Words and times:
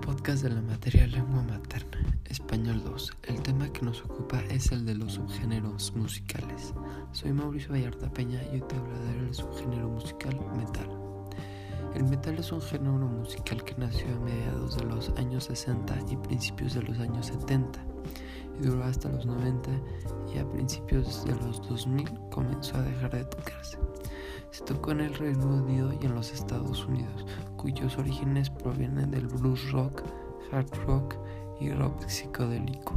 podcast 0.00 0.44
de 0.44 0.50
la 0.50 0.62
materia 0.62 1.08
lengua 1.08 1.42
materna, 1.42 1.98
español 2.26 2.80
2. 2.84 3.12
El 3.24 3.42
tema 3.42 3.68
que 3.72 3.82
nos 3.82 4.00
ocupa 4.04 4.40
es 4.48 4.70
el 4.70 4.86
de 4.86 4.94
los 4.94 5.14
subgéneros 5.14 5.92
musicales. 5.96 6.72
Soy 7.10 7.32
Mauricio 7.32 7.72
Vallarta 7.72 8.08
Peña 8.12 8.40
y 8.44 8.54
hoy 8.54 8.60
te 8.60 8.76
hablaré 8.76 9.22
del 9.22 9.34
subgénero 9.34 9.88
musical 9.88 10.38
metal. 10.56 10.88
El 11.96 12.04
metal 12.04 12.38
es 12.38 12.52
un 12.52 12.62
género 12.62 13.08
musical 13.08 13.64
que 13.64 13.74
nació 13.74 14.06
a 14.14 14.20
mediados 14.20 14.76
de 14.76 14.84
los 14.84 15.08
años 15.16 15.44
60 15.44 15.98
y 16.10 16.16
principios 16.16 16.74
de 16.74 16.82
los 16.82 17.00
años 17.00 17.26
70 17.26 17.84
y 18.60 18.66
duró 18.66 18.84
hasta 18.84 19.08
los 19.08 19.26
90 19.26 19.70
y 20.32 20.38
a 20.38 20.48
principios 20.48 21.24
de 21.24 21.34
los 21.34 21.60
2000 21.68 22.08
comenzó 22.30 22.76
a 22.76 22.82
dejar 22.82 23.16
de 23.16 23.24
tocarse. 23.24 23.78
Se 24.52 24.64
tocó 24.64 24.92
en 24.92 25.00
el 25.00 25.14
Reino 25.14 25.48
Unido 25.48 25.92
y 26.00 26.06
en 26.06 26.14
los 26.14 26.32
Estados 26.32 26.86
Unidos, 26.86 26.95
cuyos 27.66 27.98
orígenes 27.98 28.48
provienen 28.48 29.10
del 29.10 29.26
blues 29.26 29.72
rock, 29.72 30.04
hard 30.52 30.72
rock 30.86 31.16
y 31.58 31.72
rock 31.72 32.06
psicodélico. 32.06 32.94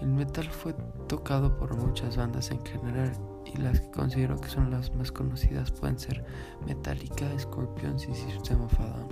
El 0.00 0.08
metal 0.08 0.48
fue 0.50 0.74
tocado 1.06 1.56
por 1.56 1.76
muchas 1.76 2.16
bandas 2.16 2.50
en 2.50 2.60
general 2.66 3.12
y 3.46 3.56
las 3.58 3.80
que 3.80 3.90
considero 3.92 4.40
que 4.40 4.48
son 4.48 4.72
las 4.72 4.92
más 4.92 5.12
conocidas 5.12 5.70
pueden 5.70 6.00
ser 6.00 6.24
Metallica, 6.66 7.26
Scorpions 7.38 8.08
y 8.08 8.14
System 8.16 8.60
of 8.62 8.80
a 8.80 8.86
Down, 8.86 9.08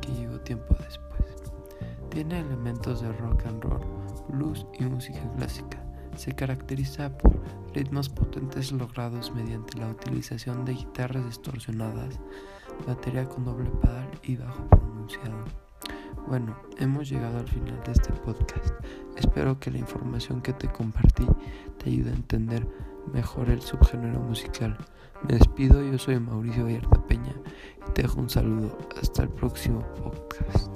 que 0.00 0.12
llegó 0.12 0.38
tiempo 0.38 0.76
después. 0.78 1.24
Tiene 2.10 2.38
elementos 2.38 3.00
de 3.00 3.12
rock 3.14 3.44
and 3.46 3.60
roll, 3.60 3.84
blues 4.28 4.64
y 4.78 4.84
música 4.84 5.28
clásica 5.36 5.84
se 6.16 6.32
caracteriza 6.32 7.16
por 7.18 7.40
ritmos 7.74 8.08
potentes 8.08 8.72
logrados 8.72 9.32
mediante 9.34 9.78
la 9.78 9.88
utilización 9.88 10.64
de 10.64 10.74
guitarras 10.74 11.26
distorsionadas, 11.26 12.20
batería 12.86 13.28
con 13.28 13.44
doble 13.44 13.70
pedal 13.80 14.10
y 14.22 14.36
bajo 14.36 14.66
pronunciado. 14.68 15.44
Bueno, 16.26 16.56
hemos 16.78 17.08
llegado 17.08 17.38
al 17.38 17.48
final 17.48 17.80
de 17.84 17.92
este 17.92 18.12
podcast. 18.12 18.72
Espero 19.16 19.60
que 19.60 19.70
la 19.70 19.78
información 19.78 20.40
que 20.40 20.52
te 20.52 20.68
compartí 20.68 21.26
te 21.78 21.90
ayude 21.90 22.10
a 22.10 22.14
entender 22.14 22.66
mejor 23.12 23.50
el 23.50 23.60
subgénero 23.60 24.20
musical. 24.20 24.76
Me 25.28 25.34
despido, 25.34 25.82
yo 25.82 25.98
soy 25.98 26.18
Mauricio 26.18 26.64
Vallarta 26.64 27.02
Peña 27.06 27.34
y 27.86 27.92
te 27.92 28.02
dejo 28.02 28.20
un 28.20 28.30
saludo. 28.30 28.76
Hasta 29.00 29.22
el 29.22 29.28
próximo 29.28 29.80
podcast. 29.94 30.73